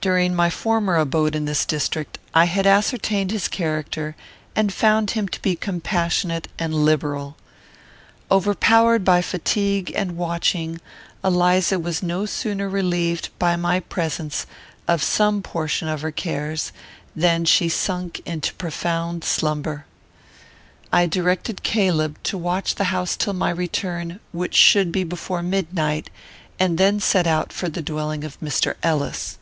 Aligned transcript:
During 0.00 0.36
my 0.36 0.50
former 0.50 0.94
abode 0.94 1.34
in 1.34 1.46
this 1.46 1.64
district, 1.64 2.20
I 2.32 2.44
had 2.44 2.68
ascertained 2.68 3.32
his 3.32 3.48
character, 3.48 4.14
and 4.54 4.72
found 4.72 5.10
him 5.10 5.26
to 5.26 5.42
be 5.42 5.56
compassionate 5.56 6.46
and 6.56 6.72
liberal. 6.72 7.36
Overpowered 8.30 9.04
by 9.04 9.20
fatigue 9.22 9.92
and 9.96 10.16
watching, 10.16 10.80
Eliza 11.24 11.80
was 11.80 12.04
no 12.04 12.24
sooner 12.26 12.68
relieved, 12.68 13.30
by 13.40 13.56
my 13.56 13.80
presence, 13.80 14.46
of 14.86 15.02
some 15.02 15.42
portion 15.42 15.88
of 15.88 16.02
her 16.02 16.12
cares, 16.12 16.70
than 17.16 17.44
she 17.44 17.68
sunk 17.68 18.22
into 18.24 18.54
profound 18.54 19.24
slumber. 19.24 19.84
I 20.92 21.06
directed 21.06 21.64
Caleb 21.64 22.22
to 22.22 22.38
watch 22.38 22.76
the 22.76 22.84
house 22.94 23.16
till 23.16 23.32
my 23.32 23.50
return, 23.50 24.20
which 24.30 24.54
should 24.54 24.92
be 24.92 25.02
before 25.02 25.42
midnight, 25.42 26.08
and 26.60 26.78
then 26.78 27.00
set 27.00 27.26
out 27.26 27.52
for 27.52 27.68
the 27.68 27.82
dwelling 27.82 28.22
of 28.22 28.38
Mr. 28.38 28.76
Ellis. 28.84 29.38